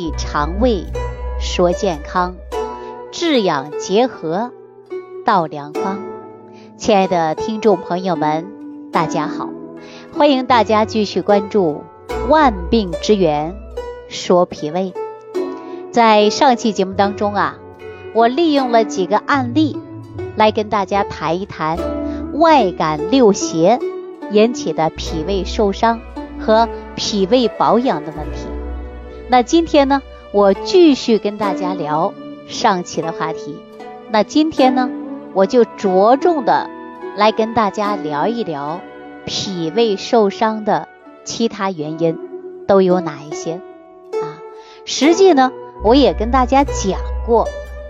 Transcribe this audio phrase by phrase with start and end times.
[0.00, 0.86] 理肠胃，
[1.38, 2.34] 说健康，
[3.12, 4.50] 治养结合，
[5.26, 5.98] 道良方。
[6.78, 8.46] 亲爱的听众朋友们，
[8.90, 9.50] 大家好，
[10.16, 11.82] 欢迎大家继续关注
[12.30, 13.54] 《万病之源
[14.08, 14.94] 说脾胃》。
[15.92, 17.58] 在上期节目当中啊，
[18.14, 19.78] 我利用了几个案例
[20.34, 21.76] 来跟大家谈一谈
[22.32, 23.78] 外感六邪
[24.30, 26.00] 引起的脾胃受伤
[26.38, 28.49] 和脾胃保养的问题。
[29.30, 30.02] 那今天呢，
[30.32, 32.12] 我继续跟大家聊
[32.48, 33.56] 上期的话题。
[34.10, 34.90] 那今天呢，
[35.34, 36.68] 我就着重的
[37.16, 38.80] 来跟大家聊一聊
[39.24, 40.88] 脾胃受伤的
[41.22, 42.18] 其他原因
[42.66, 43.60] 都有哪一些
[44.20, 44.42] 啊？
[44.84, 45.52] 实际呢，
[45.84, 47.46] 我也跟大家讲过，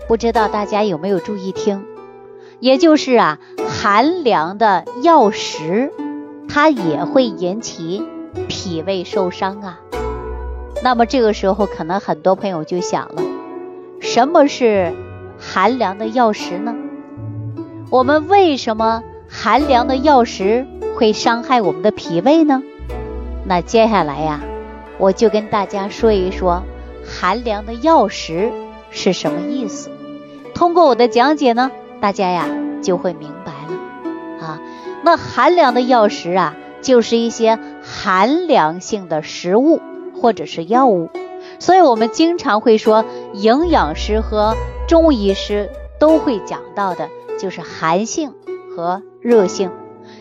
[0.06, 1.86] 不知道大家有没有注意听？
[2.58, 5.90] 也就是啊，寒凉的药食，
[6.50, 8.02] 它也会引起
[8.46, 9.80] 脾胃受伤啊。
[10.82, 13.22] 那么这个时候，可能很多朋友就想了，
[14.00, 14.92] 什么是
[15.38, 16.74] 寒凉的药食呢？
[17.90, 22.62] 我们为什么寒凉的药食会伤害我们的脾胃呢？
[23.44, 24.40] 那接下来呀，
[24.98, 26.62] 我就跟大家说一说
[27.04, 28.50] 寒凉的药食
[28.90, 29.90] 是什么意思。
[30.54, 31.70] 通过我的讲解呢，
[32.00, 32.48] 大家呀
[32.80, 34.60] 就会明白了啊。
[35.02, 39.80] 那寒凉的药食啊，就是一些寒凉性的食物。
[40.20, 41.08] 或者是药物，
[41.58, 44.54] 所以我们经常会说，营养师和
[44.86, 48.32] 中医师都会讲到的，就是寒性
[48.76, 49.70] 和热性，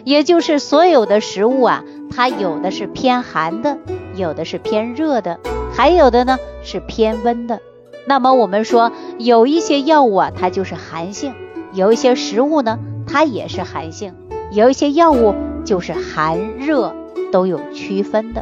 [0.04, 1.84] 也就是所有的食物啊，
[2.16, 3.78] 它有的是偏寒的，
[4.16, 5.40] 有的是偏热的，
[5.74, 7.60] 还有的呢是偏温的。
[8.08, 11.34] 那么我们说，有一些药物啊，它就是寒性；
[11.74, 14.14] 有一些食物呢，它也是寒性；
[14.52, 16.96] 有一些药物就是寒热
[17.32, 18.42] 都有区分的。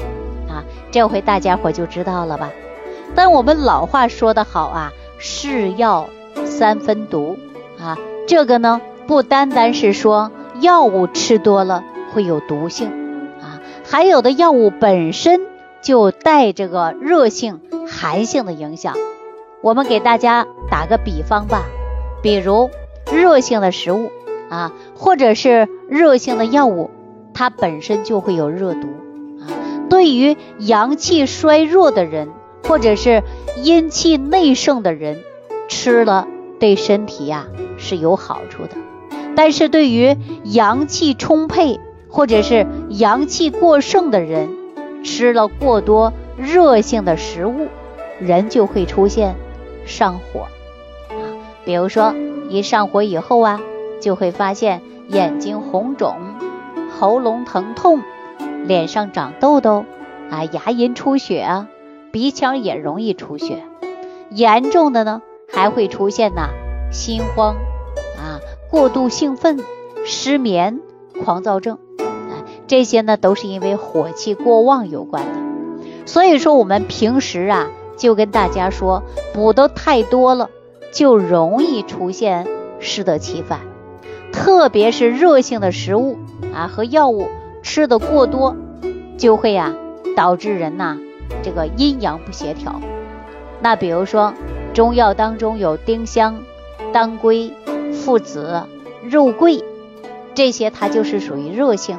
[0.92, 2.52] 这回大家伙就知道了吧？
[3.16, 6.10] 但我们老话说得好啊，是药
[6.46, 7.38] 三分毒
[7.80, 7.98] 啊。
[8.28, 12.90] 这个呢，不单单是说药物吃多了会有毒性
[13.42, 15.40] 啊，还有的药物本身
[15.82, 18.96] 就带这个热性、寒性的影响。
[19.62, 21.64] 我们给大家打个比方吧，
[22.22, 22.70] 比如
[23.12, 24.12] 热性的食物
[24.50, 26.92] 啊，或者是热性的药物，
[27.34, 28.88] 它本身就会有热毒。
[29.90, 32.30] 对于阳气衰弱的人，
[32.68, 33.24] 或者是
[33.64, 35.24] 阴气内盛的人，
[35.68, 36.28] 吃了
[36.60, 38.72] 对身体呀是有好处的。
[39.36, 44.50] 但是对于阳气充沛或者是阳气过盛的人，
[45.04, 47.68] 吃了过多热性的食物，
[48.20, 49.36] 人就会出现
[49.86, 50.48] 上火。
[51.64, 52.16] 比如说
[52.50, 53.62] 一上火以后啊，
[54.02, 56.16] 就会发现眼睛红肿、
[57.00, 58.02] 喉咙疼痛。
[58.66, 59.86] 脸上长痘痘
[60.30, 61.68] 啊，牙龈出血啊，
[62.12, 63.64] 鼻腔也容易出血，
[64.30, 66.50] 严重的呢还会出现呐
[66.92, 67.56] 心慌
[68.18, 69.60] 啊、过度兴奋、
[70.06, 70.82] 失眠、
[71.24, 75.32] 狂躁症啊，这些呢都是因为火气过旺有关的。
[76.06, 79.04] 所以说我们平时啊就跟大家说，
[79.34, 80.50] 补的太多了
[80.92, 82.48] 就容易出现
[82.80, 83.62] 适得其反，
[84.34, 86.18] 特别是热性的食物
[86.54, 87.28] 啊和药物。
[87.68, 88.56] 吃的过多，
[89.18, 89.76] 就会呀
[90.16, 90.98] 导致人呐
[91.44, 92.80] 这个阴阳不协调。
[93.60, 94.34] 那比如说
[94.74, 96.40] 中药当中有丁香、
[96.94, 97.52] 当归、
[97.92, 98.64] 附子、
[99.04, 99.66] 肉桂
[100.34, 101.98] 这些，它就是属于热性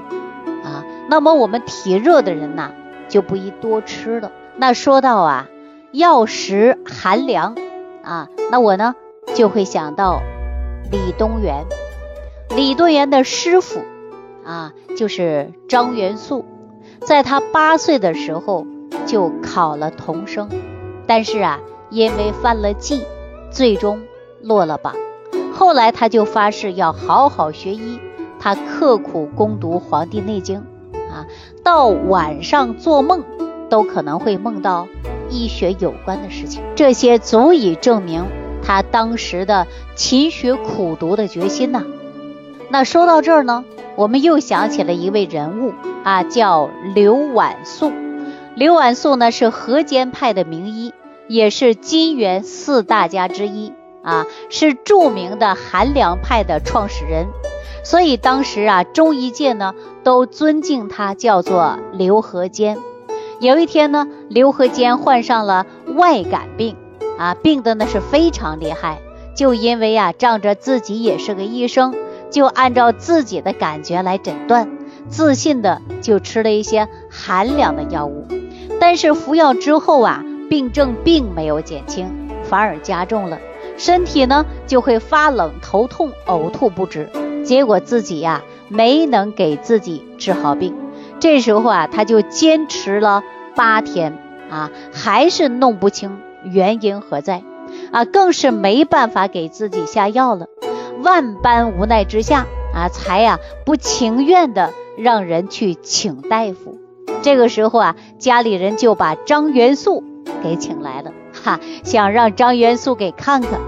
[0.64, 0.86] 啊。
[1.06, 2.72] 那么我们体热的人呐
[3.10, 4.32] 就不宜多吃了。
[4.56, 5.48] 那说到啊
[5.92, 7.54] 药食寒凉
[8.02, 8.94] 啊，那我呢
[9.34, 10.22] 就会想到
[10.90, 11.66] 李东垣，
[12.56, 13.80] 李东垣的师傅。
[14.48, 16.46] 啊，就是张元素，
[17.00, 18.66] 在他八岁的时候
[19.04, 20.48] 就考了童生，
[21.06, 21.60] 但是啊，
[21.90, 23.02] 因为犯了忌，
[23.50, 24.00] 最终
[24.40, 24.94] 落了榜。
[25.52, 28.00] 后来他就发誓要好好学医，
[28.40, 30.64] 他刻苦攻读《黄帝内经》，
[31.12, 31.26] 啊，
[31.62, 33.22] 到晚上做梦
[33.68, 34.88] 都可能会梦到
[35.28, 38.24] 医学有关的事情，这些足以证明
[38.62, 41.84] 他当时的勤学苦读的决心呐。
[42.70, 43.66] 那说到这儿呢？
[43.98, 45.74] 我们又想起了一位人物
[46.04, 47.90] 啊，叫刘婉素。
[48.54, 50.94] 刘婉素呢是河间派的名医，
[51.26, 53.72] 也是金元四大家之一
[54.04, 57.26] 啊，是著名的寒凉派的创始人。
[57.82, 59.74] 所以当时啊，中医界呢
[60.04, 62.78] 都尊敬他，叫做刘河间。
[63.40, 65.66] 有一天呢，刘河间患上了
[65.96, 66.76] 外感病
[67.18, 69.00] 啊，病的呢是非常厉害，
[69.34, 71.96] 就因为啊，仗着自己也是个医生。
[72.30, 74.68] 就按照自己的感觉来诊断，
[75.08, 78.26] 自信的就吃了一些寒凉的药物，
[78.80, 82.08] 但是服药之后啊，病症并没有减轻，
[82.44, 83.38] 反而加重了，
[83.76, 87.10] 身体呢就会发冷、头痛、呕吐不止，
[87.44, 90.74] 结果自己呀没能给自己治好病。
[91.20, 93.22] 这时候啊，他就坚持了
[93.56, 94.18] 八天
[94.50, 97.42] 啊，还是弄不清原因何在
[97.90, 100.46] 啊，更是没办法给自己下药了。
[101.02, 106.78] 万般无奈之下啊，才呀不情愿的让人去请大夫。
[107.22, 110.04] 这个时候啊，家里人就把张元素
[110.42, 113.60] 给请来了，哈，想让张元素给看看。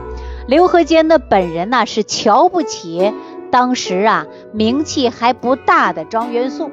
[0.47, 3.13] 刘和坚的本人呢是瞧不起
[3.53, 6.71] 当时啊名气还不大的张元素。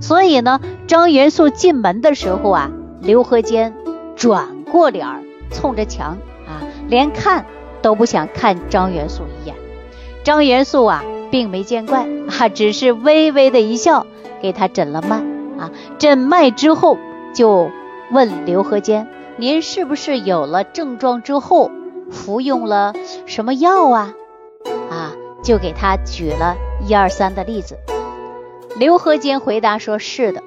[0.00, 2.70] 所以呢，张元素进门的时候啊，
[3.00, 3.74] 刘和坚
[4.16, 7.46] 转过脸儿，冲着墙啊，连看
[7.80, 9.54] 都不想看张元素一眼。
[10.22, 14.06] 张元素啊，并没见怪啊，只是微微的一笑，
[14.42, 15.16] 给他诊了脉
[15.58, 15.70] 啊。
[15.98, 16.98] 诊脉之后，
[17.34, 17.70] 就
[18.10, 19.08] 问刘和坚
[19.38, 21.70] ：“您是不是有了症状之后，
[22.10, 22.92] 服用了
[23.26, 24.14] 什么药啊？”
[24.90, 25.12] 啊，
[25.42, 26.56] 就给他举了
[26.86, 27.78] 一二三的例子。
[28.76, 30.42] 刘和坚回答说：“是的，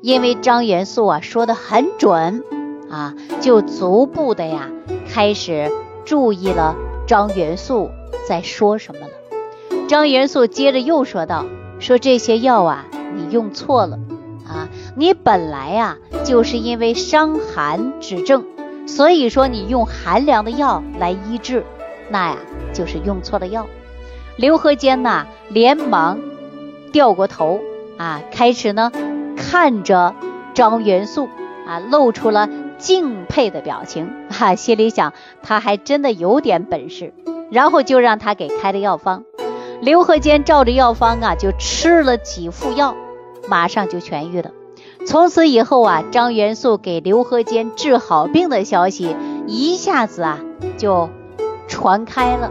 [0.00, 2.42] 因为张元素啊说的很准
[2.90, 4.70] 啊，就逐步的呀
[5.12, 5.70] 开始
[6.04, 6.74] 注意了
[7.06, 7.90] 张元素
[8.30, 9.86] 在说什么了。
[9.88, 11.46] 张元素接着又说道：
[11.80, 12.86] 说这些药啊
[13.16, 13.98] 你用错了
[14.46, 18.44] 啊，你本来呀就是因为伤寒之症，
[18.86, 21.64] 所以说你用寒凉的药来医治，
[22.08, 22.36] 那呀
[22.72, 23.66] 就是用错了药。”
[24.38, 26.20] 刘和坚呐连忙。
[26.92, 27.60] 掉过头
[27.98, 28.92] 啊，开始呢
[29.36, 30.14] 看着
[30.54, 31.28] 张元素
[31.66, 32.48] 啊，露出了
[32.78, 35.12] 敬佩的表情哈，心里想
[35.42, 37.12] 他还真的有点本事。
[37.50, 39.24] 然后就让他给开了药方，
[39.80, 42.94] 刘和坚照着药方啊，就吃了几副药，
[43.48, 44.50] 马上就痊愈了。
[45.06, 49.16] 从此以后啊，张元素给刘和坚治好病的消息
[49.46, 50.38] 一下子啊
[50.76, 51.08] 就
[51.66, 52.50] 传开了。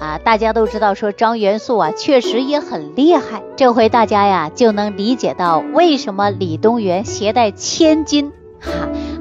[0.00, 3.42] 啊，大家都知道说张元素啊，确实也很厉害。
[3.56, 8.70] 这回大家呀就能理解到为什么李东垣携带千金哈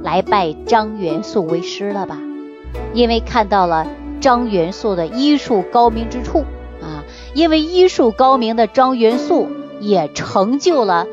[0.03, 2.17] 来拜张元素为师了吧？
[2.93, 3.87] 因为看到了
[4.19, 6.45] 张元素的医术高明之处
[6.81, 7.03] 啊。
[7.33, 9.49] 因为医术高明的张元素
[9.79, 11.07] 也成就了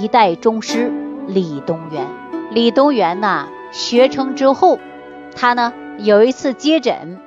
[0.00, 0.92] 一代宗师
[1.26, 2.06] 李东垣。
[2.50, 4.78] 李东垣呐，学成之后，
[5.34, 7.18] 他呢有一次接诊。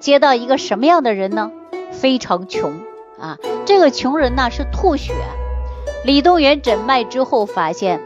[0.00, 1.52] 接到一个什么样的人呢？
[1.92, 2.72] 非常穷
[3.20, 3.38] 啊！
[3.64, 5.12] 这个穷人呢是吐血。
[6.04, 8.00] 李东垣诊脉之后发现，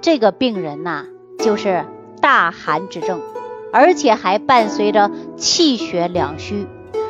[0.00, 1.04] 这个病人呐
[1.38, 1.84] 就是
[2.22, 3.20] 大寒之症，
[3.72, 6.66] 而且还伴随着气血两虚。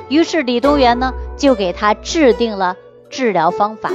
[0.08, 2.76] 于是李东垣呢就给他制定了
[3.10, 3.90] 治疗方法，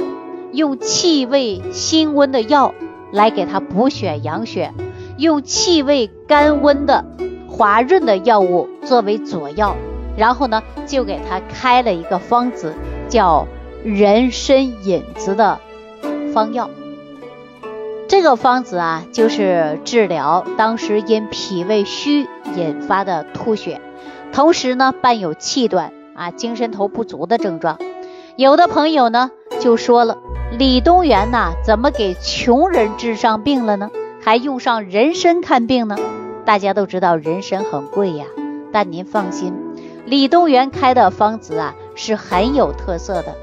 [0.52, 2.74] 用气味辛温的药
[3.12, 4.72] 来给他补血养血，
[5.16, 7.04] 用气味甘温的
[7.48, 9.74] 滑润的药物作为佐药。
[10.16, 12.74] 然后呢，就给他开了一个方子，
[13.08, 13.46] 叫
[13.84, 15.60] 人参引子的
[16.34, 16.68] 方药。
[18.08, 22.26] 这个方子啊，就是治疗当时因脾胃虚
[22.56, 23.82] 引发的吐血，
[24.32, 27.78] 同时呢伴有气短啊、精神头不足的症状。
[28.34, 30.16] 有的朋友呢就说了，
[30.58, 33.90] 李东垣呐，怎么给穷人治上病了呢？
[34.22, 35.96] 还用上人参看病呢？
[36.46, 38.24] 大家都知道人参很贵呀，
[38.72, 39.54] 但您放心。
[40.06, 43.34] 李东垣开的方子啊是很有特色的，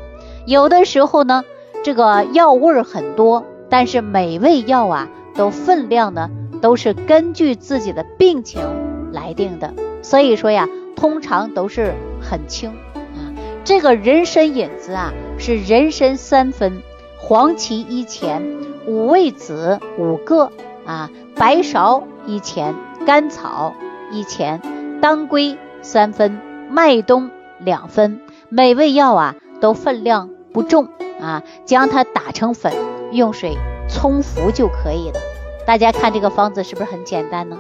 [0.48, 1.44] 有的时候呢，
[1.84, 6.30] 这个药味儿很多，但是每味药啊都分量呢
[6.62, 8.62] 都是根据自己的病情
[9.12, 13.34] 来定的，所以说呀，通常都是很轻啊。
[13.64, 16.82] 这个人参引子啊是人参三分，
[17.18, 18.44] 黄芪一钱，
[18.88, 20.52] 五味子五个
[20.86, 23.74] 啊，白芍一钱，甘草
[24.12, 24.62] 一钱，
[25.02, 26.40] 当归三分。
[26.68, 27.30] 麦冬
[27.60, 28.20] 两分，
[28.50, 30.88] 每味药啊都分量不重
[31.22, 32.74] 啊，将它打成粉，
[33.16, 33.58] 用水
[33.90, 35.20] 冲服就可以了。
[35.66, 37.58] 大家看这个方子是不是很简单呢？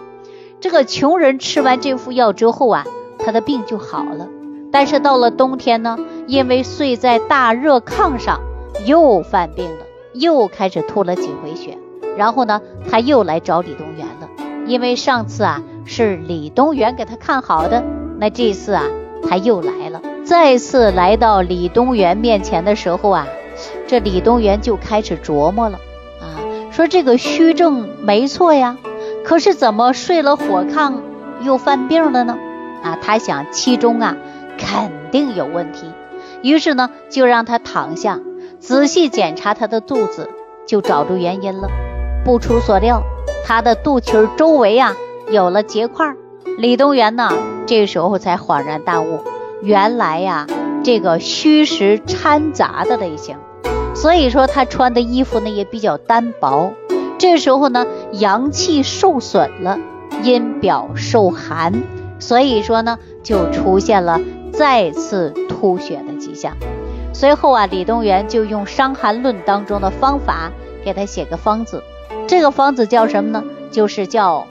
[0.61, 2.85] 这个穷人吃完这副药之后啊，
[3.17, 4.27] 他的病就好了。
[4.71, 5.97] 但是到了冬天呢，
[6.27, 8.41] 因为睡在大热炕上，
[8.85, 11.77] 又犯病了，又开始吐了几回血。
[12.17, 14.29] 然后呢，他又来找李东垣了，
[14.65, 17.83] 因为上次啊是李东垣给他看好的。
[18.17, 18.83] 那这次啊，
[19.27, 20.01] 他又来了。
[20.23, 23.27] 再次来到李东垣面前的时候啊，
[23.87, 25.79] 这李东垣就开始琢磨了
[26.19, 28.77] 啊，说这个虚症没错呀，
[29.23, 30.95] 可是怎么睡了火炕
[31.41, 32.37] 又犯病了呢？
[32.83, 34.17] 啊，他想其中啊
[34.57, 35.91] 肯定有问题，
[36.41, 38.19] 于是呢就让他躺下，
[38.59, 40.29] 仔细检查他的肚子，
[40.65, 41.69] 就找出原因了。
[42.23, 43.03] 不出所料，
[43.45, 44.95] 他的肚脐周围啊
[45.29, 46.15] 有了结块。
[46.57, 47.29] 李东垣呢，
[47.67, 49.19] 这时候才恍然大悟，
[49.61, 50.47] 原来呀，
[50.83, 53.35] 这个虚实掺杂的类型，
[53.95, 56.73] 所以说他穿的衣服呢也比较单薄。
[57.17, 59.79] 这时候呢，阳气受损了，
[60.21, 61.81] 阴表受寒，
[62.19, 64.19] 所以说呢，就出现了
[64.53, 66.55] 再次吐血的迹象。
[67.13, 70.51] 随后啊，李东垣就用《伤寒论》当中的方法
[70.83, 71.81] 给他写个方子，
[72.27, 73.43] 这个方子叫什么呢？
[73.71, 74.45] 就是叫。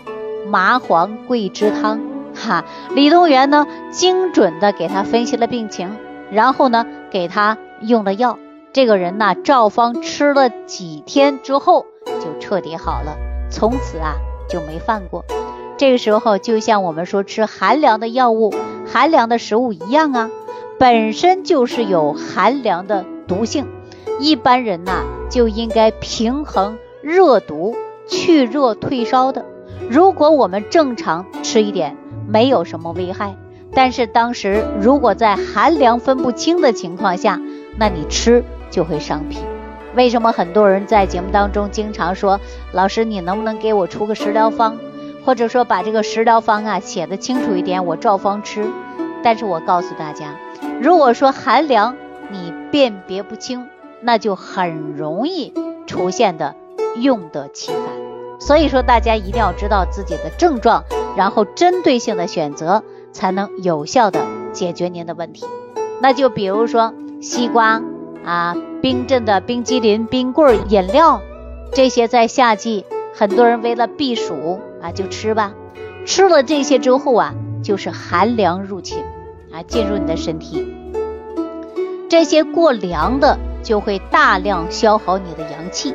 [0.47, 2.03] 麻黄桂枝汤，
[2.35, 5.97] 哈，李东垣呢精准的给他分析了病情，
[6.31, 8.39] 然后呢给他用了药，
[8.75, 11.87] 这个人呢照方吃了几天之后
[12.21, 13.17] 就彻底好了，
[13.49, 14.17] 从此啊
[14.49, 15.25] 就没犯过。
[15.77, 18.53] 这个时候就像我们说吃寒凉的药物、
[18.85, 20.29] 寒凉的食物一样啊，
[20.77, 23.69] 本身就是有寒凉的毒性，
[24.19, 27.77] 一般人呐就应该平衡热毒、
[28.09, 29.45] 去热退烧的。
[29.89, 33.37] 如果我们正常吃一点，没有什么危害。
[33.73, 37.41] 但是当时如果在寒凉分不清的情况下，
[37.77, 39.39] 那你吃就会伤脾。
[39.95, 42.41] 为什么很多人在节目当中经常说，
[42.73, 44.77] 老师你能不能给我出个食疗方，
[45.25, 48.67] 或者说把这个食疗方啊写的清楚一点，我照方吃。
[49.23, 50.35] 但是我告诉大家，
[50.83, 51.95] 如果说寒凉
[52.29, 53.69] 你辨别不清，
[54.01, 55.55] 那就很容易
[55.87, 56.57] 出现的
[56.97, 57.83] 用得其反。
[58.41, 60.83] 所以说，大家一定要知道自己的症状，
[61.17, 65.47] 然后针对性的选择，才能有效的解决您的问题。
[66.03, 67.81] 那就比如说西瓜
[68.25, 71.21] 啊、冰镇的冰激凌、冰棍、饮料，
[71.73, 75.53] 这些在夏季，很多人为了避暑啊就吃吧。
[76.07, 79.05] 吃了这些之后啊，就是寒凉入侵
[79.53, 80.75] 啊，进入你的身体，
[82.09, 85.95] 这些过凉的就会大量消耗你的阳气。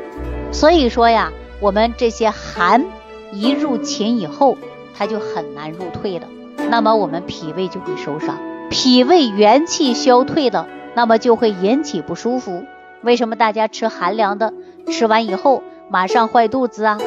[0.52, 1.32] 所以说呀。
[1.62, 2.86] 我们这些寒
[3.34, 4.56] 一入侵以后，
[4.98, 6.26] 它就很难入退了，
[6.70, 8.38] 那么我们脾胃就会受伤，
[8.70, 12.64] 脾胃元气消退了，那么就会引起不舒服。
[13.02, 14.54] 为什么大家吃寒凉的，
[14.88, 16.98] 吃完以后马上坏肚子啊？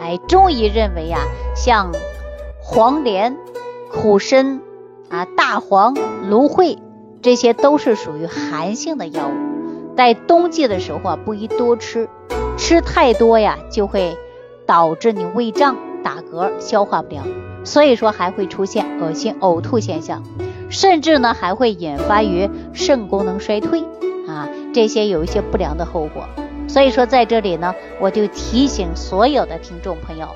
[0.00, 1.18] 哎，中医认为呀，
[1.54, 1.92] 像
[2.62, 3.36] 黄连、
[3.92, 4.60] 苦参
[5.08, 5.94] 啊、大黄、
[6.28, 6.78] 芦荟，
[7.20, 12.08] 这些都是属于寒性的药物，在冬季的时候啊，不宜多吃。
[12.56, 14.16] 吃太多呀，就会
[14.66, 17.26] 导致你胃胀、打嗝、消化不良，
[17.64, 20.22] 所以说还会出现恶心、呕吐现象，
[20.70, 23.82] 甚至呢还会引发于肾功能衰退
[24.26, 26.26] 啊，这些有一些不良的后果。
[26.68, 30.28] 所以说在这里呢，我就提醒所有的听众朋友，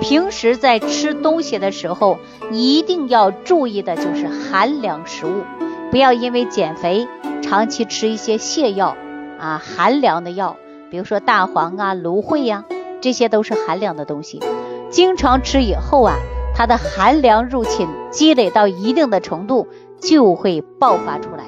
[0.00, 2.18] 平时在吃东西的时候，
[2.52, 5.44] 一定要注意的就是寒凉食物，
[5.90, 7.08] 不要因为减肥
[7.42, 8.94] 长期吃一些泻药
[9.40, 10.56] 啊、寒凉的药。
[10.90, 12.64] 比如说大黄啊、芦荟呀，
[13.00, 14.42] 这些都是寒凉的东西。
[14.90, 16.16] 经常吃以后啊，
[16.58, 19.68] 它的寒凉入侵积累到一定的程度，
[20.00, 21.44] 就会爆发出来。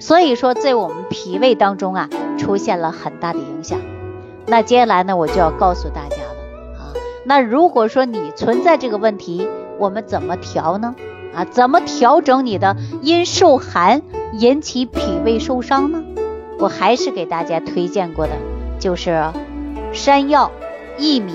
[0.00, 3.78] 所以说，在我们脾胃当中啊，出现了很大的影响。
[4.46, 6.96] 那接下来呢，我就要告诉大家了啊。
[7.26, 9.46] 那如果说你存在这个问题，
[9.78, 10.94] 我们怎么调呢？
[11.34, 14.00] 啊，怎么调整你的因受寒
[14.32, 16.02] 引起脾胃受伤呢？
[16.58, 18.32] 我还是给大家推荐过的。
[18.78, 19.30] 就是
[19.92, 20.50] 山药、
[20.98, 21.34] 薏米、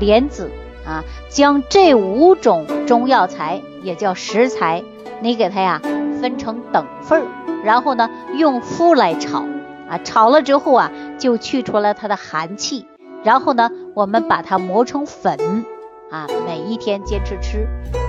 [0.00, 0.50] 莲子
[0.84, 4.82] 啊，将这五种中药材，也叫食材，
[5.20, 5.80] 你给它呀
[6.20, 7.26] 分成等份儿，
[7.64, 9.44] 然后呢用麸来炒
[9.88, 12.86] 啊，炒了之后啊就去除了它的寒气，
[13.22, 15.64] 然后呢我们把它磨成粉
[16.10, 17.66] 啊，每一天坚持吃，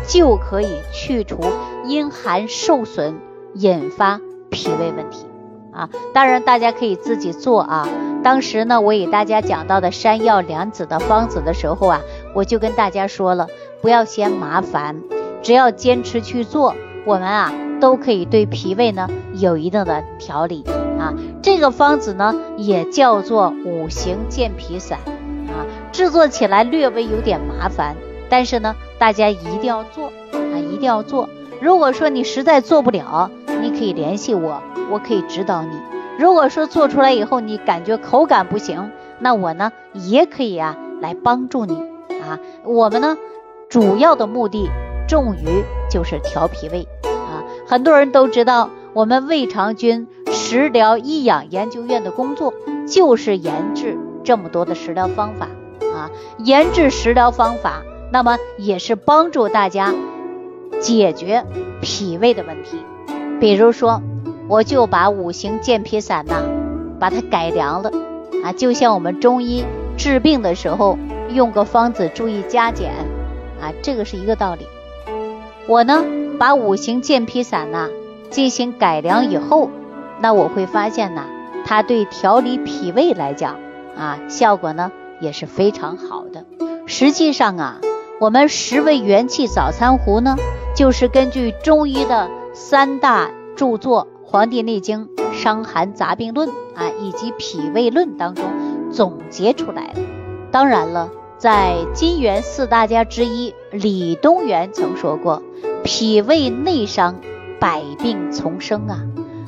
[0.07, 1.39] 就可以去除
[1.85, 3.19] 阴寒受损
[3.53, 5.25] 引发脾胃问题。
[5.71, 7.87] 啊，当然大家可以自己做啊。
[8.23, 12.01] 当时呢，我给大家讲到的山药莲子的方子的时候啊，
[12.33, 13.47] 我就跟大家说了，
[13.81, 15.01] 不要嫌麻烦，
[15.41, 16.75] 只要坚持去做，
[17.05, 20.63] 我们啊都可以对脾胃呢有一定的调理
[20.99, 21.13] 啊。
[21.41, 24.99] 这个方子呢也叫做五行健脾散
[25.47, 27.95] 啊，制作起来略微有点麻烦，
[28.29, 31.29] 但是呢大家一定要做啊，一定要做。
[31.61, 33.29] 如果说你实在做不了，
[33.61, 34.61] 你可以联系我。
[34.91, 35.71] 我可以指导你。
[36.19, 41.81] 如果说做出来以后你感觉口感不行，那我呢也可以啊来帮助你
[42.23, 42.39] 啊。
[42.65, 43.17] 我们呢
[43.69, 44.69] 主要的目的
[45.07, 47.43] 重于就是调脾胃啊。
[47.67, 52.53] 很多人都知道，我们胃肠君食疗益养研究院的工作
[52.87, 55.47] 就是研制这么多的食疗方法
[55.93, 59.93] 啊，研制食疗方法，那么也是帮助大家
[60.79, 61.45] 解决
[61.81, 62.77] 脾胃的问题，
[63.39, 64.01] 比如说。
[64.49, 66.43] 我就把五行健脾散呐，
[66.99, 67.89] 把它改良了
[68.43, 69.63] 啊，就像我们中医
[69.95, 70.97] 治病的时候
[71.33, 72.91] 用个方子，注意加减
[73.61, 74.67] 啊，这个是一个道理。
[75.67, 76.03] 我呢
[76.37, 77.89] 把五行健脾散呐
[78.29, 79.69] 进行改良以后，
[80.19, 81.25] 那我会发现呐，
[81.65, 83.57] 它对调理脾胃来讲
[83.97, 86.45] 啊，效果呢也是非常好的。
[86.85, 87.79] 实际上啊，
[88.19, 90.35] 我们十味元气早餐壶呢，
[90.75, 98.43] 就是根据中医的三大著作《黄帝内经》《伤寒杂病论》啊以及《脾胃论》当中
[98.91, 100.01] 总结出来的。
[100.51, 101.09] 当然了。
[101.43, 105.43] 在金元四大家之一李东垣曾说过
[105.83, 107.19] ：“脾胃内伤，
[107.59, 109.03] 百病丛生啊。”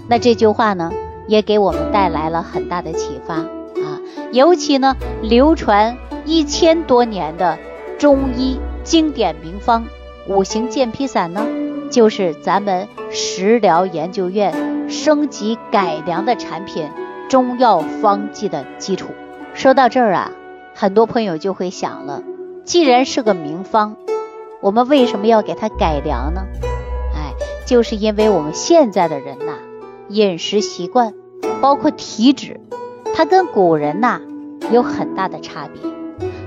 [0.09, 0.91] 那这句话呢，
[1.25, 4.01] 也给我们带来了很大的启发啊。
[4.33, 7.57] 尤其呢，流传一千多年的
[7.97, 9.85] 中医经典名方
[10.27, 11.47] 五行健脾散呢，
[11.89, 16.89] 就是咱们食疗研究院升级改良的产品
[17.29, 19.11] 中药方剂的基础。
[19.53, 20.29] 说到这儿啊。
[20.77, 22.21] 很多朋友就会想了，
[22.65, 23.95] 既然是个名方，
[24.61, 26.41] 我们为什么要给它改良呢？
[27.15, 27.33] 哎，
[27.65, 29.53] 就是因为我们现在的人呐，
[30.09, 31.13] 饮食习惯，
[31.61, 32.59] 包括体质，
[33.15, 34.19] 它跟古人呐
[34.69, 35.81] 有很大的差别。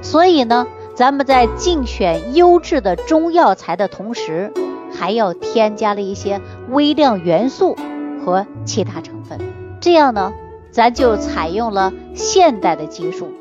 [0.03, 4.53] 所以呢，咱们在竞选优质的中药材的同时，
[4.95, 7.79] 还要添加了一些微量元素
[8.23, 9.39] 和其他成分。
[9.81, 10.35] 这样呢，
[10.71, 13.33] 咱就采用了现代的技术。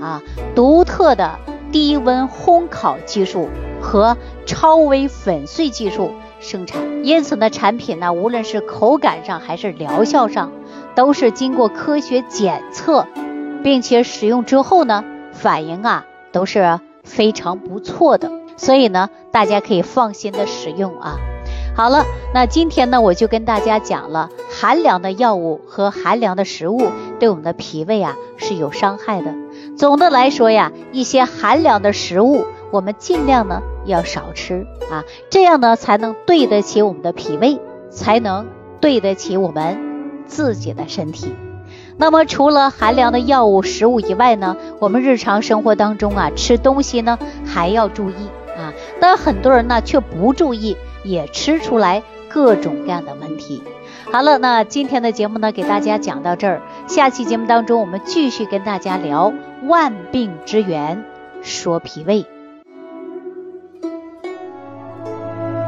[0.00, 0.22] 啊，
[0.54, 1.38] 独特的
[1.72, 3.48] 低温烘烤技术
[3.80, 10.52] 和超微粉碎技术生产，因此呢，产品呢，无论是口感上还是疗效上，
[10.94, 13.06] 都是经过科学检测，
[13.62, 21.16] 并且使用之后呢，反应啊都是非常不错的，所以呢，大家可以放心的使用啊。
[21.74, 26.90] 好了，那今天呢，我就跟大家讲了寒凉的药物和寒凉的食物
[27.20, 29.32] 对我们的脾胃啊是有伤害的。
[29.78, 38.48] 总的来说呀，一些寒凉的食物，我们尽量呢要少吃啊，这样呢才能对得起我们的脾胃，才能
[38.80, 39.78] 对得起我们
[40.26, 41.32] 自己的身体。
[41.96, 50.76] 那么除了寒凉的药物、食物以外呢，我们日常生活当中啊，吃东西呢还要注意啊，但很多人呢却不注意。
[51.04, 53.62] 也吃出来各种各样的问题。
[54.10, 56.62] 好了，那今天的节目呢，给大家讲到这儿。
[56.86, 59.32] 下期节目当中，我们继续跟大家聊
[59.66, 61.04] 万病之源，
[61.42, 62.24] 说脾胃。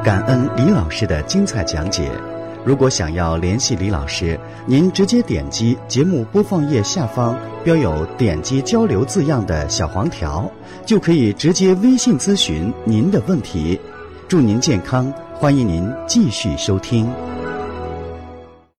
[0.03, 2.11] 感恩李老师的精彩讲解。
[2.65, 10.51] 如果想要联系李老师，您直接点击节目播放页下方标有“点击交流”字样的小黄条，
[10.85, 13.81] 就可以直接微信咨询您的问题。
[14.31, 17.05] 祝您健康，欢迎您继续收听。